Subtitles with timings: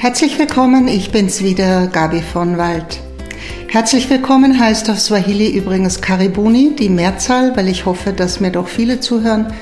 [0.00, 3.00] Herzlich willkommen, ich bin's wieder, Gabi von Wald.
[3.66, 8.68] Herzlich willkommen heißt auf Swahili übrigens Karibuni, die Mehrzahl, weil ich hoffe, dass mir doch
[8.68, 9.52] viele zuhören.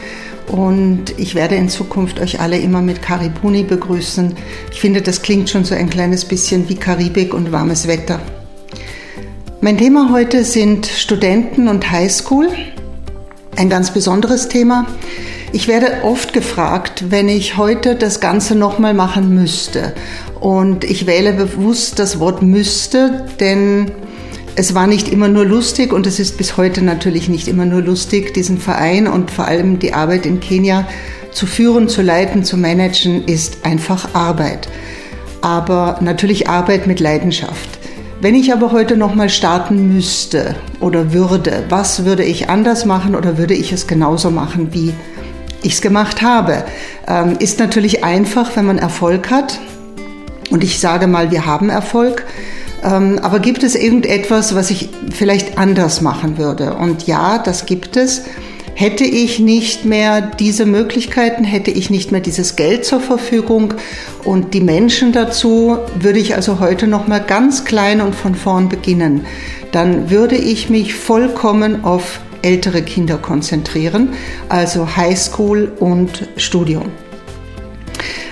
[0.48, 4.34] Und ich werde in Zukunft euch alle immer mit Karibuni begrüßen.
[4.70, 8.20] Ich finde, das klingt schon so ein kleines bisschen wie Karibik und warmes Wetter.
[9.62, 12.50] Mein Thema heute sind Studenten und Highschool.
[13.56, 14.86] Ein ganz besonderes Thema.
[15.52, 19.94] Ich werde oft gefragt, wenn ich heute das Ganze nochmal machen müsste.
[20.40, 23.90] Und ich wähle bewusst das Wort müsste, denn
[24.56, 27.82] es war nicht immer nur lustig und es ist bis heute natürlich nicht immer nur
[27.82, 30.86] lustig, diesen Verein und vor allem die Arbeit in Kenia
[31.30, 34.68] zu führen, zu leiten, zu managen, ist einfach Arbeit.
[35.42, 37.68] Aber natürlich Arbeit mit Leidenschaft.
[38.20, 43.36] Wenn ich aber heute nochmal starten müsste oder würde, was würde ich anders machen oder
[43.36, 44.94] würde ich es genauso machen wie
[45.66, 46.64] ich es gemacht habe.
[47.06, 49.58] Ähm, ist natürlich einfach, wenn man Erfolg hat.
[50.50, 52.24] Und ich sage mal, wir haben Erfolg.
[52.84, 56.74] Ähm, aber gibt es irgendetwas, was ich vielleicht anders machen würde?
[56.74, 58.22] Und ja, das gibt es.
[58.74, 63.72] Hätte ich nicht mehr diese Möglichkeiten, hätte ich nicht mehr dieses Geld zur Verfügung
[64.22, 68.68] und die Menschen dazu, würde ich also heute noch mal ganz klein und von vorn
[68.68, 69.24] beginnen.
[69.72, 74.10] Dann würde ich mich vollkommen auf ältere Kinder konzentrieren,
[74.48, 76.90] also Highschool und Studium.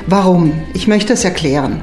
[0.06, 0.52] Warum?
[0.74, 1.83] Ich möchte es erklären.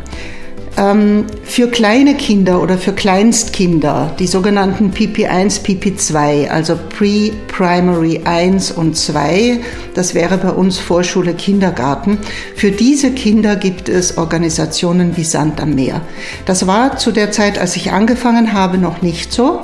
[0.78, 8.96] Ähm, für kleine Kinder oder für Kleinstkinder, die sogenannten PP1, PP2, also Pre-Primary 1 und
[8.96, 9.60] 2,
[9.94, 12.20] das wäre bei uns Vorschule, Kindergarten,
[12.56, 16.02] für diese Kinder gibt es Organisationen wie Sand am Meer.
[16.46, 19.60] Das war zu der Zeit, als ich angefangen habe, noch nicht so.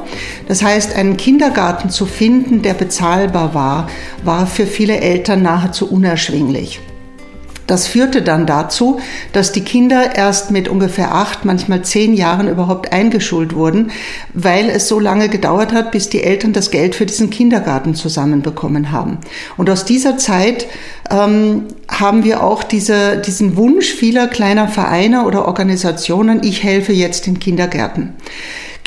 [0.50, 3.88] Das heißt, einen Kindergarten zu finden, der bezahlbar war,
[4.25, 6.81] war für viele Eltern nahezu unerschwinglich.
[7.67, 8.99] Das führte dann dazu,
[9.33, 13.91] dass die Kinder erst mit ungefähr acht, manchmal zehn Jahren überhaupt eingeschult wurden,
[14.33, 18.91] weil es so lange gedauert hat, bis die Eltern das Geld für diesen Kindergarten zusammenbekommen
[18.91, 19.17] haben.
[19.57, 20.67] Und aus dieser Zeit
[21.11, 27.27] ähm, haben wir auch diese, diesen Wunsch vieler kleiner Vereine oder Organisationen, ich helfe jetzt
[27.27, 28.13] den Kindergärten.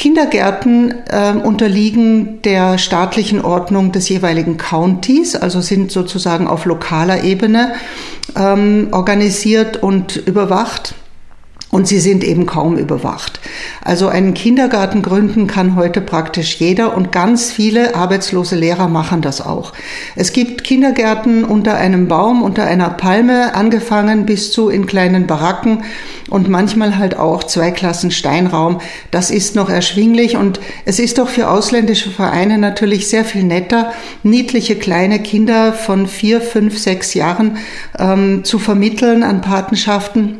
[0.00, 7.74] Kindergärten äh, unterliegen der staatlichen Ordnung des jeweiligen Countys, also sind sozusagen auf lokaler Ebene
[8.34, 10.94] ähm, organisiert und überwacht.
[11.70, 13.38] Und sie sind eben kaum überwacht.
[13.84, 19.40] Also einen Kindergarten gründen kann heute praktisch jeder und ganz viele arbeitslose Lehrer machen das
[19.40, 19.72] auch.
[20.16, 25.84] Es gibt Kindergärten unter einem Baum, unter einer Palme, angefangen bis zu in kleinen Baracken
[26.28, 28.80] und manchmal halt auch zwei Klassen Steinraum.
[29.12, 33.92] Das ist noch erschwinglich und es ist doch für ausländische Vereine natürlich sehr viel netter,
[34.24, 37.58] niedliche kleine Kinder von vier, fünf, sechs Jahren
[37.96, 40.39] ähm, zu vermitteln an Patenschaften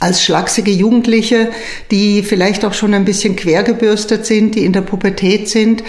[0.00, 1.50] als schlachsige Jugendliche,
[1.90, 5.82] die vielleicht auch schon ein bisschen quergebürstet sind, die in der Pubertät sind.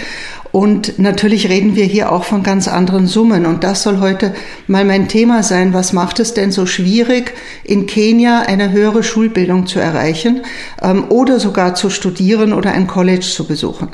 [0.51, 3.45] Und natürlich reden wir hier auch von ganz anderen Summen.
[3.45, 4.33] Und das soll heute
[4.65, 5.75] mal mein Thema sein.
[5.75, 7.33] Was macht es denn so schwierig,
[7.63, 10.41] in Kenia eine höhere Schulbildung zu erreichen
[10.81, 13.89] ähm, oder sogar zu studieren oder ein College zu besuchen?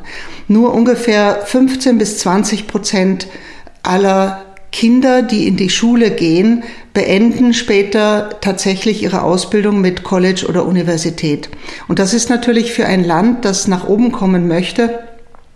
[0.48, 3.28] Nur ungefähr 15 bis 20 Prozent
[3.84, 4.45] aller
[4.76, 11.48] Kinder, die in die Schule gehen, beenden später tatsächlich ihre Ausbildung mit College oder Universität.
[11.88, 15.00] Und das ist natürlich für ein Land, das nach oben kommen möchte,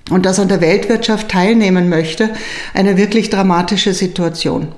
[0.09, 2.29] und das an der Weltwirtschaft teilnehmen möchte,
[2.73, 4.69] eine wirklich dramatische Situation.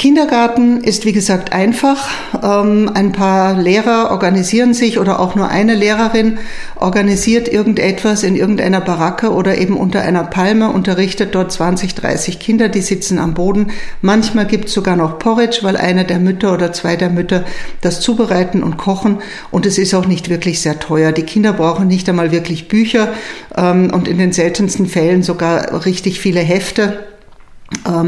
[0.00, 2.08] Kindergarten ist wie gesagt einfach.
[2.42, 6.38] Ähm, ein paar Lehrer organisieren sich oder auch nur eine Lehrerin
[6.76, 12.70] organisiert irgendetwas in irgendeiner Baracke oder eben unter einer Palme, unterrichtet dort 20, 30 Kinder,
[12.70, 13.72] die sitzen am Boden.
[14.00, 17.44] Manchmal gibt es sogar noch Porridge, weil eine der Mütter oder zwei der Mütter
[17.82, 19.18] das zubereiten und kochen.
[19.50, 21.12] Und es ist auch nicht wirklich sehr teuer.
[21.12, 23.12] Die Kinder brauchen nicht einmal wirklich Bücher
[23.54, 27.09] ähm, und in den seltensten Fällen sogar richtig viele Hefte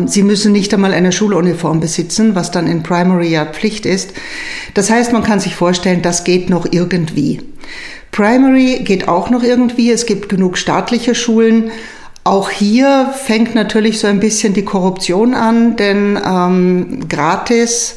[0.06, 4.12] sie müssen nicht einmal eine Schuluniform besitzen, was dann in Primary ja Pflicht ist.
[4.74, 7.40] Das heißt, man kann sich vorstellen, das geht noch irgendwie.
[8.10, 9.90] Primary geht auch noch irgendwie.
[9.90, 11.70] Es gibt genug staatliche Schulen.
[12.24, 17.96] Auch hier fängt natürlich so ein bisschen die Korruption an, denn ähm, gratis,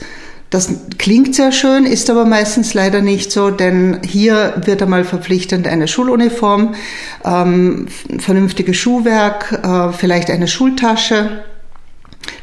[0.49, 5.67] das klingt sehr schön, ist aber meistens leider nicht so, denn hier wird einmal verpflichtend
[5.67, 6.73] eine Schuluniform,
[7.23, 11.43] ähm, vernünftiges Schuhwerk, äh, vielleicht eine Schultasche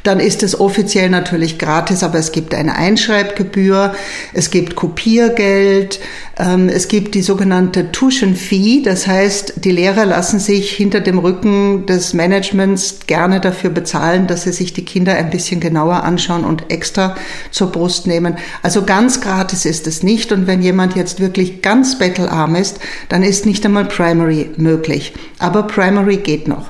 [0.03, 3.95] dann ist es offiziell natürlich gratis, aber es gibt eine Einschreibgebühr,
[4.33, 5.99] es gibt Kopiergeld,
[6.37, 11.19] ähm, es gibt die sogenannte Tuition Fee, das heißt, die Lehrer lassen sich hinter dem
[11.19, 16.43] Rücken des Managements gerne dafür bezahlen, dass sie sich die Kinder ein bisschen genauer anschauen
[16.43, 17.15] und extra
[17.51, 18.35] zur Brust nehmen.
[18.61, 23.23] Also ganz gratis ist es nicht und wenn jemand jetzt wirklich ganz bettelarm ist, dann
[23.23, 25.13] ist nicht einmal Primary möglich.
[25.39, 26.69] Aber Primary geht noch.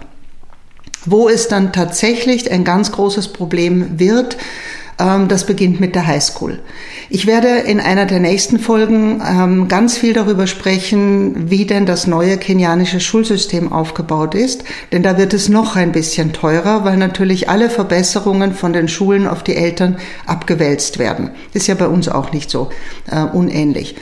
[1.06, 4.38] Wo es dann tatsächlich ein ganz großes Problem wird,
[5.00, 6.60] ähm, das beginnt mit der Highschool.
[7.10, 12.08] Ich werde in einer der nächsten Folgen ähm, ganz viel darüber sprechen, wie denn das
[12.08, 14.64] neue kenianische Schulsystem aufgebaut ist.
[14.92, 19.28] Denn da wird es noch ein bisschen teurer, weil natürlich alle Verbesserungen von den Schulen
[19.28, 21.32] auf die Eltern abgewälzt werden.
[21.54, 22.70] Ist ja bei uns auch nicht so
[23.10, 23.96] äh, unähnlich.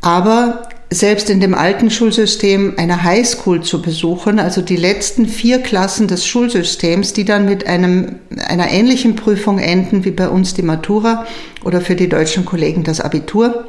[0.00, 6.08] Aber selbst in dem alten Schulsystem eine Highschool zu besuchen, also die letzten vier Klassen
[6.08, 8.16] des Schulsystems, die dann mit einem,
[8.48, 11.26] einer ähnlichen Prüfung enden wie bei uns die Matura
[11.64, 13.66] oder für die deutschen Kollegen das Abitur.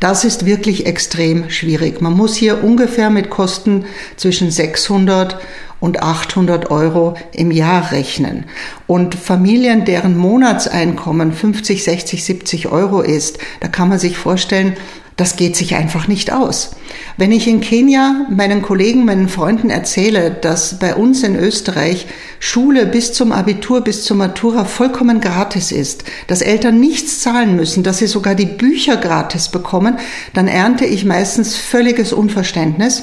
[0.00, 2.00] Das ist wirklich extrem schwierig.
[2.00, 3.84] Man muss hier ungefähr mit Kosten
[4.16, 5.38] zwischen 600
[5.80, 8.44] und 800 Euro im Jahr rechnen.
[8.86, 14.76] Und Familien, deren Monatseinkommen 50, 60, 70 Euro ist, da kann man sich vorstellen,
[15.18, 16.70] das geht sich einfach nicht aus.
[17.16, 22.06] Wenn ich in Kenia meinen Kollegen, meinen Freunden erzähle, dass bei uns in Österreich
[22.38, 27.82] Schule bis zum Abitur, bis zur Matura vollkommen gratis ist, dass Eltern nichts zahlen müssen,
[27.82, 29.98] dass sie sogar die Bücher gratis bekommen,
[30.34, 33.02] dann ernte ich meistens völliges Unverständnis.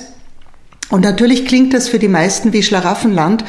[0.89, 3.43] Und natürlich klingt das für die meisten wie Schlaraffenland.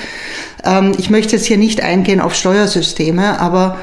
[0.64, 3.78] Ähm, ich möchte jetzt hier nicht eingehen auf Steuersysteme, aber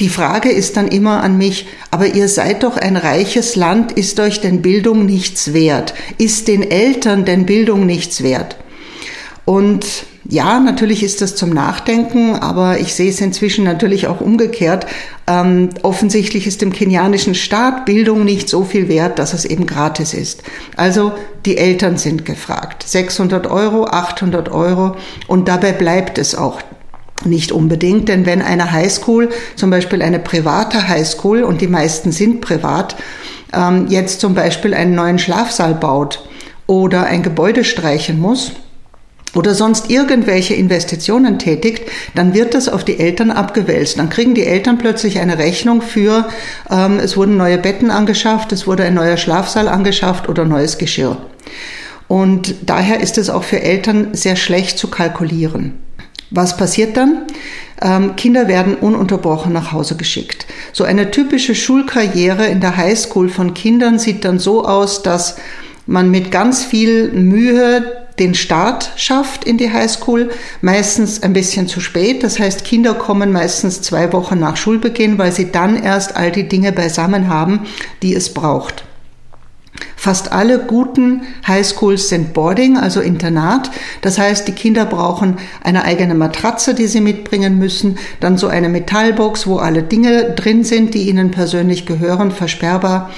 [0.00, 4.20] die Frage ist dann immer an mich, aber ihr seid doch ein reiches Land, ist
[4.20, 5.94] euch denn Bildung nichts wert?
[6.18, 8.56] Ist den Eltern denn Bildung nichts wert?
[9.46, 9.86] Und
[10.28, 14.86] ja, natürlich ist das zum Nachdenken, aber ich sehe es inzwischen natürlich auch umgekehrt.
[15.26, 20.12] Ähm, offensichtlich ist dem kenianischen Staat Bildung nicht so viel wert, dass es eben gratis
[20.12, 20.42] ist.
[20.76, 21.12] Also
[21.46, 22.82] die Eltern sind gefragt.
[22.86, 24.96] 600 Euro, 800 Euro
[25.26, 26.60] und dabei bleibt es auch.
[27.26, 32.40] Nicht unbedingt, denn wenn eine Highschool, zum Beispiel eine private Highschool, und die meisten sind
[32.40, 32.96] privat,
[33.52, 36.28] ähm, jetzt zum Beispiel einen neuen Schlafsaal baut
[36.66, 38.52] oder ein Gebäude streichen muss,
[39.34, 41.82] oder sonst irgendwelche Investitionen tätigt,
[42.14, 43.98] dann wird das auf die Eltern abgewälzt.
[43.98, 46.28] Dann kriegen die Eltern plötzlich eine Rechnung für,
[46.70, 51.18] ähm, es wurden neue Betten angeschafft, es wurde ein neuer Schlafsaal angeschafft oder neues Geschirr.
[52.08, 55.85] Und daher ist es auch für Eltern sehr schlecht zu kalkulieren.
[56.30, 57.22] Was passiert dann?
[57.80, 60.46] Ähm, Kinder werden ununterbrochen nach Hause geschickt.
[60.72, 65.36] So eine typische Schulkarriere in der Highschool von Kindern sieht dann so aus, dass
[65.86, 70.30] man mit ganz viel Mühe den Start schafft in die Highschool,
[70.62, 72.22] meistens ein bisschen zu spät.
[72.22, 76.48] Das heißt, Kinder kommen meistens zwei Wochen nach Schulbeginn, weil sie dann erst all die
[76.48, 77.66] Dinge beisammen haben,
[78.02, 78.85] die es braucht.
[80.06, 83.72] Fast alle guten Highschools sind Boarding, also Internat.
[84.02, 88.68] Das heißt, die Kinder brauchen eine eigene Matratze, die sie mitbringen müssen, dann so eine
[88.68, 93.10] Metallbox, wo alle Dinge drin sind, die ihnen persönlich gehören, versperrbar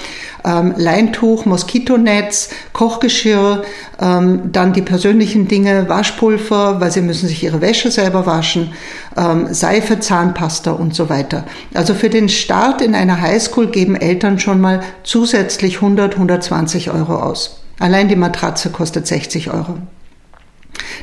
[0.45, 3.63] ähm, Leintuch, Moskitonetz, Kochgeschirr,
[3.99, 8.73] ähm, dann die persönlichen Dinge, Waschpulver, weil sie müssen sich ihre Wäsche selber waschen,
[9.17, 11.45] ähm, Seife, Zahnpasta und so weiter.
[11.73, 17.15] Also für den Start in einer Highschool geben Eltern schon mal zusätzlich 100, 120 Euro
[17.15, 17.61] aus.
[17.79, 19.77] Allein die Matratze kostet 60 Euro.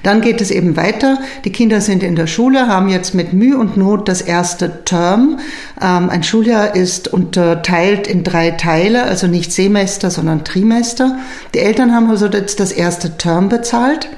[0.02, 1.18] Dann geht es eben weiter.
[1.44, 5.38] Die Kinder sind in der Schule, haben jetzt mit Mühe und Not das erste Term.
[5.80, 11.18] Ähm, ein Schuljahr ist unterteilt in drei Teile, also nicht Semester, sondern Trimester.
[11.54, 14.08] Die Eltern haben also jetzt das erste Term bezahlt.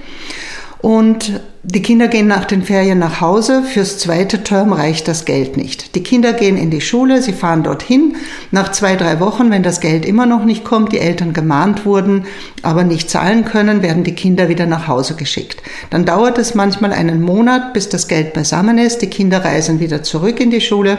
[0.81, 3.63] Und die Kinder gehen nach den Ferien nach Hause.
[3.63, 5.97] Fürs zweite Term reicht das Geld nicht.
[5.97, 8.17] Die Kinder gehen in die Schule, sie fahren dorthin.
[8.53, 12.27] Nach zwei, drei Wochen, wenn das Geld immer noch nicht kommt, die Eltern gemahnt wurden,
[12.63, 15.63] aber nicht zahlen können, werden die Kinder wieder nach Hause geschickt.
[15.91, 19.03] Dann dauert es manchmal einen Monat, bis das Geld beisammen ist.
[19.03, 20.99] Die Kinder reisen wieder zurück in die Schule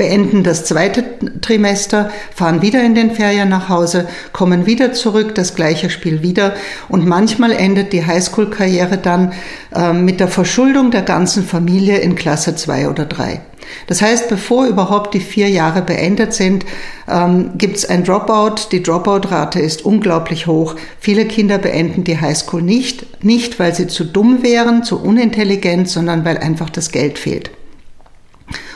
[0.00, 1.04] beenden das zweite
[1.42, 6.54] Trimester, fahren wieder in den Ferien nach Hause, kommen wieder zurück, das gleiche Spiel wieder
[6.88, 9.34] und manchmal endet die Highschool-Karriere dann
[9.74, 13.42] äh, mit der Verschuldung der ganzen Familie in Klasse zwei oder drei.
[13.88, 16.64] Das heißt, bevor überhaupt die vier Jahre beendet sind,
[17.06, 18.72] ähm, gibt es ein Dropout.
[18.72, 20.76] Die Dropout-Rate ist unglaublich hoch.
[20.98, 26.24] Viele Kinder beenden die Highschool nicht, nicht weil sie zu dumm wären, zu unintelligent, sondern
[26.24, 27.50] weil einfach das Geld fehlt.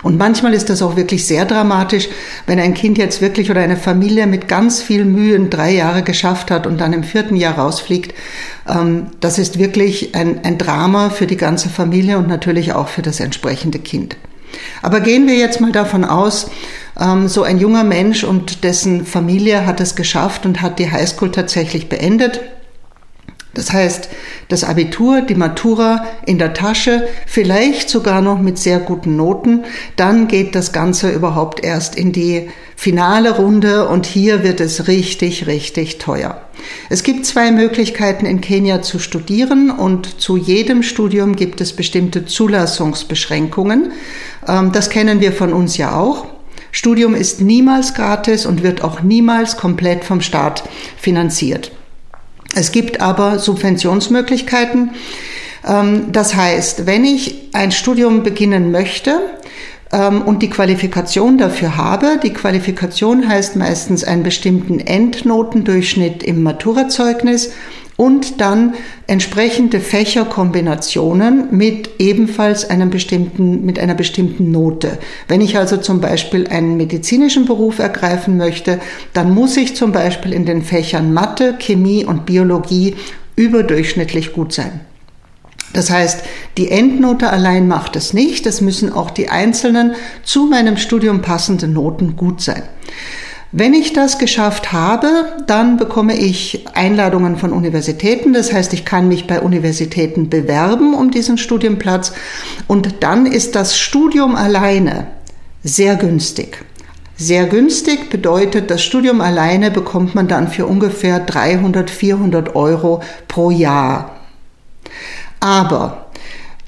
[0.02, 2.08] Und manchmal ist das auch wirklich sehr dramatisch,
[2.46, 6.50] wenn ein Kind jetzt wirklich oder eine Familie mit ganz viel Mühen drei Jahre geschafft
[6.50, 8.14] hat und dann im vierten Jahr rausfliegt.
[8.68, 13.02] Ähm, das ist wirklich ein, ein Drama für die ganze Familie und natürlich auch für
[13.02, 14.16] das entsprechende Kind.
[14.82, 16.50] Aber gehen wir jetzt mal davon aus,
[17.00, 21.32] ähm, so ein junger Mensch und dessen Familie hat es geschafft und hat die Highschool
[21.32, 22.40] tatsächlich beendet
[23.54, 24.08] das heißt,
[24.48, 29.64] das Abitur, die Matura in der Tasche, vielleicht sogar noch mit sehr guten Noten,
[29.96, 35.46] dann geht das Ganze überhaupt erst in die finale Runde und hier wird es richtig,
[35.46, 36.40] richtig teuer.
[36.88, 42.26] Es gibt zwei Möglichkeiten in Kenia zu studieren und zu jedem Studium gibt es bestimmte
[42.26, 43.92] Zulassungsbeschränkungen.
[44.46, 46.26] Ähm, das kennen wir von uns ja auch.
[46.72, 50.64] Studium ist niemals gratis und wird auch niemals komplett vom Staat
[50.96, 51.70] finanziert.
[52.54, 54.90] Es gibt aber Subventionsmöglichkeiten.
[55.66, 59.20] Ähm, das heißt, wenn ich ein Studium beginnen möchte,
[59.94, 62.18] ähm, und die Qualifikation dafür habe.
[62.22, 67.52] Die Qualifikation heißt meistens einen bestimmten Endnotendurchschnitt im Maturazeugnis
[67.96, 68.74] und dann
[69.06, 74.98] entsprechende Fächerkombinationen mit ebenfalls einem bestimmten, mit einer bestimmten Note.
[75.28, 78.80] Wenn ich also zum Beispiel einen medizinischen Beruf ergreifen möchte,
[79.12, 82.96] dann muss ich zum Beispiel in den Fächern Mathe, Chemie und Biologie
[83.36, 84.80] überdurchschnittlich gut sein.
[85.72, 86.20] Das heißt,
[86.56, 91.72] die Endnote allein macht es nicht, es müssen auch die einzelnen zu meinem Studium passenden
[91.72, 92.62] Noten gut sein.
[93.56, 95.06] Wenn ich das geschafft habe,
[95.46, 98.32] dann bekomme ich Einladungen von Universitäten.
[98.32, 102.14] Das heißt, ich kann mich bei Universitäten bewerben um diesen Studienplatz.
[102.66, 105.06] Und dann ist das Studium alleine
[105.62, 106.64] sehr günstig.
[107.16, 113.52] Sehr günstig bedeutet, das Studium alleine bekommt man dann für ungefähr 300, 400 Euro pro
[113.52, 114.16] Jahr.
[115.38, 116.06] Aber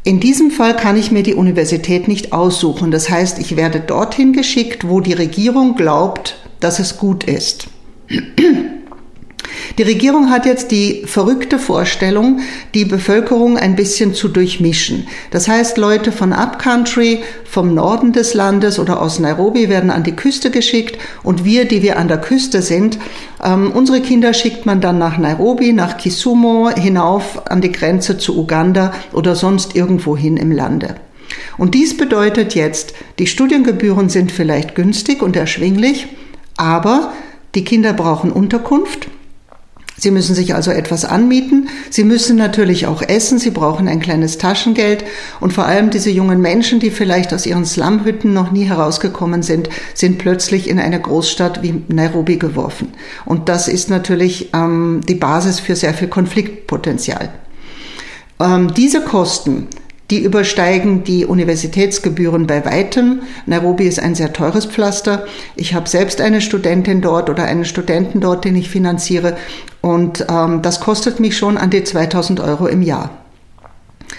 [0.04, 2.92] in diesem Fall kann ich mir die Universität nicht aussuchen.
[2.92, 7.68] Das heißt, ich werde dorthin geschickt, wo die Regierung glaubt, dass es gut ist.
[9.78, 12.40] Die Regierung hat jetzt die verrückte Vorstellung,
[12.74, 15.06] die Bevölkerung ein bisschen zu durchmischen.
[15.30, 20.16] Das heißt, Leute von Upcountry, vom Norden des Landes oder aus Nairobi werden an die
[20.16, 22.98] Küste geschickt und wir, die wir an der Küste sind,
[23.44, 28.38] ähm, unsere Kinder schickt man dann nach Nairobi, nach Kisumu, hinauf an die Grenze zu
[28.38, 30.94] Uganda oder sonst irgendwo hin im Lande.
[31.58, 36.08] Und dies bedeutet jetzt, die Studiengebühren sind vielleicht günstig und erschwinglich,
[36.56, 37.12] aber
[37.54, 39.08] die Kinder brauchen Unterkunft.
[39.98, 41.70] Sie müssen sich also etwas anmieten.
[41.88, 43.38] Sie müssen natürlich auch essen.
[43.38, 45.04] Sie brauchen ein kleines Taschengeld.
[45.40, 49.70] Und vor allem diese jungen Menschen, die vielleicht aus ihren Slumhütten noch nie herausgekommen sind,
[49.94, 52.92] sind plötzlich in eine Großstadt wie Nairobi geworfen.
[53.24, 57.30] Und das ist natürlich ähm, die Basis für sehr viel Konfliktpotenzial.
[58.38, 59.68] Ähm, diese Kosten
[60.10, 63.22] die übersteigen die Universitätsgebühren bei weitem.
[63.46, 65.26] Nairobi ist ein sehr teures Pflaster.
[65.56, 69.36] Ich habe selbst eine Studentin dort oder einen Studenten dort, den ich finanziere.
[69.80, 73.10] Und ähm, das kostet mich schon an die 2000 Euro im Jahr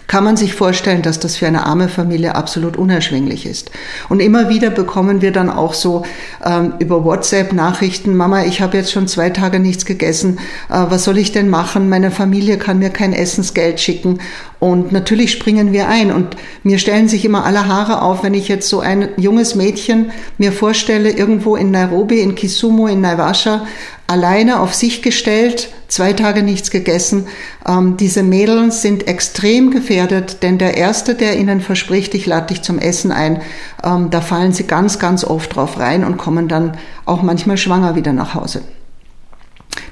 [0.08, 3.72] kann man sich vorstellen, dass das für eine arme Familie absolut unerschwinglich ist.
[4.10, 6.04] Und immer wieder bekommen wir dann auch so
[6.44, 10.40] ähm, über WhatsApp Nachrichten, Mama, ich habe jetzt schon zwei Tage nichts gegessen,
[10.70, 11.90] äh, was soll ich denn machen?
[11.90, 14.20] Meine Familie kann mir kein Essensgeld schicken.
[14.60, 16.12] Und natürlich springen wir ein.
[16.12, 20.12] Und mir stellen sich immer alle Haare auf, wenn ich jetzt so ein junges Mädchen
[20.38, 23.68] mir vorstelle, irgendwo in Nairobi, in Kisumu, in Naivasha,
[24.08, 27.28] alleine auf sich gestellt, zwei Tage nichts gegessen.
[27.68, 32.64] Ähm, diese Mädels sind extrem gefährdet, denn der Erste, der ihnen verspricht, ich lade dich
[32.64, 33.42] zum Essen ein,
[33.84, 37.96] ähm, da fallen sie ganz, ganz oft drauf rein und kommen dann auch manchmal schwanger
[37.96, 38.62] wieder nach Hause.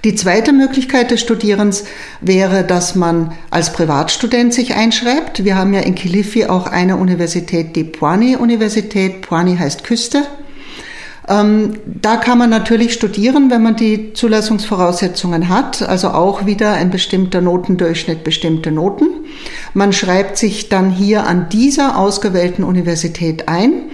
[0.04, 1.84] Die zweite Möglichkeit des Studierens
[2.22, 5.44] wäre, dass man als Privatstudent sich einschreibt.
[5.44, 9.22] Wir haben ja in Kilifi auch eine Universität, die Pwani-Universität.
[9.22, 10.24] Pwani heißt Küste.
[11.28, 16.92] Ähm, da kann man natürlich studieren, wenn man die Zulassungsvoraussetzungen hat, also auch wieder ein
[16.92, 19.08] bestimmter Notendurchschnitt, bestimmte Noten.
[19.74, 23.90] Man schreibt sich dann hier an dieser ausgewählten Universität ein.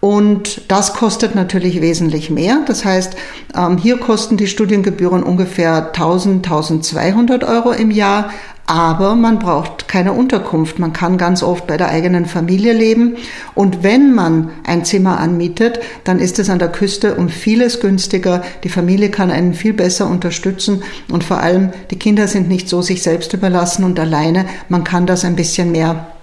[0.00, 2.60] Und das kostet natürlich wesentlich mehr.
[2.66, 3.16] Das heißt,
[3.56, 8.30] ähm, hier kosten die Studiengebühren ungefähr 1000, 1200 Euro im Jahr.
[8.66, 10.78] Aber man braucht keine Unterkunft.
[10.78, 13.16] Man kann ganz oft bei der eigenen Familie leben.
[13.54, 18.42] Und wenn man ein Zimmer anmietet, dann ist es an der Küste um vieles günstiger.
[18.62, 20.82] Die Familie kann einen viel besser unterstützen.
[21.10, 24.46] Und vor allem, die Kinder sind nicht so sich selbst überlassen und alleine.
[24.68, 26.13] Man kann das ein bisschen mehr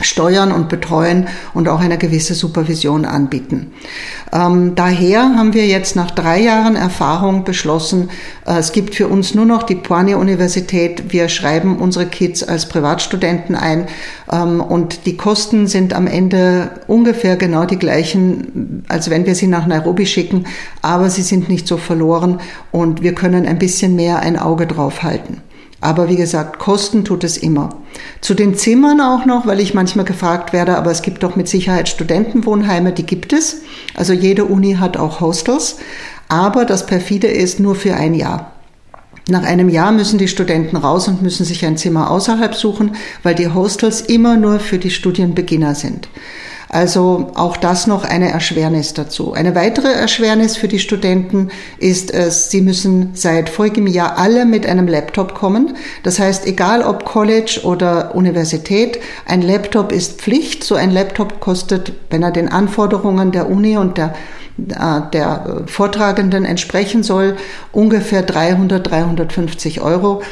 [0.00, 3.72] steuern und betreuen und auch eine gewisse Supervision anbieten.
[4.32, 8.10] Ähm, daher haben wir jetzt nach drei Jahren Erfahrung beschlossen,
[8.46, 11.12] äh, es gibt für uns nur noch die Poani-Universität.
[11.12, 13.86] Wir schreiben unsere Kids als Privatstudenten ein
[14.30, 19.46] ähm, und die Kosten sind am Ende ungefähr genau die gleichen, als wenn wir sie
[19.46, 20.46] nach Nairobi schicken,
[20.80, 25.02] aber sie sind nicht so verloren und wir können ein bisschen mehr ein Auge drauf
[25.02, 25.42] halten.
[25.82, 27.70] Aber wie gesagt, kosten tut es immer.
[28.20, 31.48] Zu den Zimmern auch noch, weil ich manchmal gefragt werde, aber es gibt doch mit
[31.48, 33.62] Sicherheit Studentenwohnheime, die gibt es.
[33.96, 35.78] Also jede Uni hat auch Hostels.
[36.28, 38.52] Aber das perfide ist nur für ein Jahr.
[39.28, 43.34] Nach einem Jahr müssen die Studenten raus und müssen sich ein Zimmer außerhalb suchen, weil
[43.34, 46.08] die Hostels immer nur für die Studienbeginner sind.
[46.72, 49.34] Also auch das noch eine Erschwernis dazu.
[49.34, 54.64] Eine weitere Erschwernis für die Studenten ist es, sie müssen seit folgendem Jahr alle mit
[54.64, 55.76] einem Laptop kommen.
[56.02, 60.64] Das heißt, egal ob College oder Universität, ein Laptop ist Pflicht.
[60.64, 66.44] So ein Laptop kostet, wenn er den Anforderungen der Uni und der äh, der Vortragenden
[66.44, 67.36] entsprechen soll,
[67.72, 70.22] ungefähr 300, 350 Euro.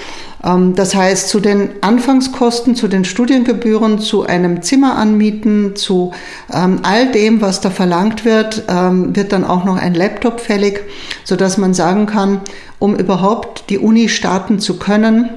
[0.44, 6.12] Ähm, das heißt, zu den Anfangskosten, zu den Studiengebühren, zu einem Zimmer anmieten, zu
[6.52, 10.80] ähm, all dem, was da verlangt wird, ähm, wird dann auch noch ein Laptop fällig,
[11.24, 12.40] sodass man sagen kann,
[12.78, 15.30] um überhaupt die Uni starten zu können,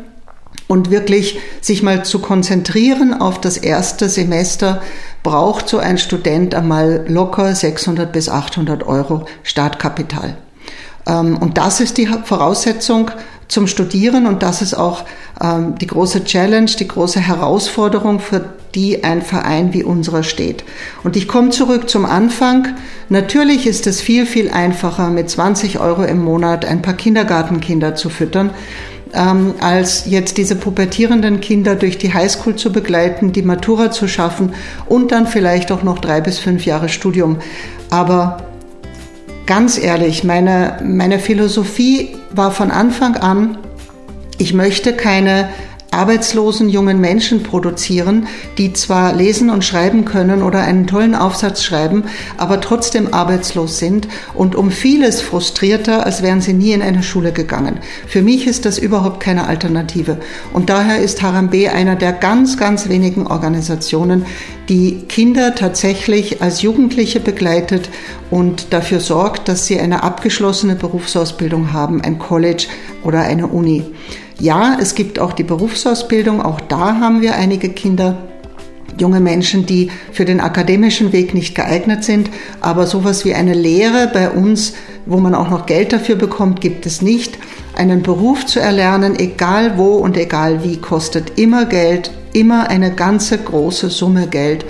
[0.68, 4.82] und wirklich sich mal zu konzentrieren auf das erste Semester,
[5.24, 10.38] braucht so ein Student einmal locker 600 bis 800 Euro Startkapital.
[11.06, 13.12] Und das ist die Voraussetzung
[13.54, 15.04] zum Studieren und das ist auch
[15.42, 20.64] ähm, die große Challenge, die große Herausforderung, für die ein Verein wie unserer steht.
[21.04, 22.70] Und ich komme zurück zum Anfang.
[23.10, 28.10] Natürlich ist es viel, viel einfacher, mit 20 Euro im Monat ein paar Kindergartenkinder zu
[28.10, 28.50] füttern,
[29.14, 34.54] ähm, als jetzt diese pubertierenden Kinder durch die Highschool zu begleiten, die Matura zu schaffen
[34.88, 37.38] und dann vielleicht auch noch drei bis fünf Jahre Studium.
[37.90, 38.38] Aber
[39.46, 43.58] ganz ehrlich, meine, meine Philosophie war von Anfang an,
[44.40, 45.50] ich möchte keine
[45.94, 52.04] arbeitslosen jungen Menschen produzieren, die zwar lesen und schreiben können oder einen tollen Aufsatz schreiben,
[52.38, 57.32] aber trotzdem arbeitslos sind und um vieles frustrierter, als wären sie nie in eine Schule
[57.32, 57.80] gegangen.
[58.08, 60.18] Für mich ist das überhaupt keine Alternative.
[60.52, 64.26] Und daher ist Harambe einer der ganz, ganz wenigen Organisationen,
[64.70, 67.90] die Kinder tatsächlich als Jugendliche begleitet
[68.32, 72.68] und dafür sorgt, dass sie eine abgeschlossene Berufsausbildung haben, ein College
[73.04, 73.84] oder eine Uni.
[74.40, 78.18] Ja, es gibt auch die Berufsausbildung, auch da haben wir einige Kinder,
[78.98, 82.30] junge Menschen, die für den akademischen Weg nicht geeignet sind,
[82.62, 84.74] aber sowas wie eine Lehre bei uns,
[85.06, 87.38] wo man auch noch Geld dafür bekommt, gibt es nicht.
[87.76, 93.38] Einen Beruf zu erlernen, egal wo und egal wie, kostet immer Geld, immer eine ganze
[93.38, 94.66] große Summe Geld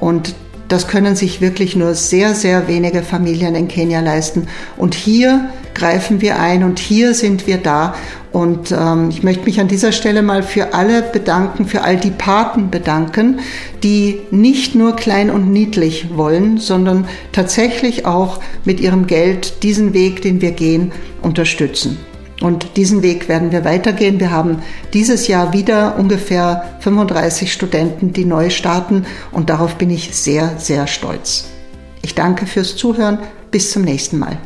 [0.00, 0.34] und
[0.68, 4.48] das können sich wirklich nur sehr, sehr wenige Familien in Kenia leisten.
[4.76, 7.94] Und hier greifen wir ein und hier sind wir da.
[8.32, 12.10] Und ähm, ich möchte mich an dieser Stelle mal für alle bedanken, für all die
[12.10, 13.40] Paten bedanken,
[13.82, 20.20] die nicht nur klein und niedlich wollen, sondern tatsächlich auch mit ihrem Geld diesen Weg,
[20.20, 21.98] den wir gehen, unterstützen.
[22.40, 24.20] Und diesen Weg werden wir weitergehen.
[24.20, 24.62] Wir haben
[24.92, 30.86] dieses Jahr wieder ungefähr 35 Studenten, die neu starten und darauf bin ich sehr, sehr
[30.86, 31.46] stolz.
[32.02, 33.18] Ich danke fürs Zuhören.
[33.50, 34.38] Bis zum nächsten Mal.